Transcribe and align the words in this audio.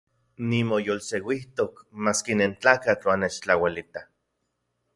Nimoyolseuijtok 0.53 1.83
maski 2.07 2.37
nentlakatl 2.41 3.07
uan 3.11 3.23
nechtlauelita. 3.27 4.07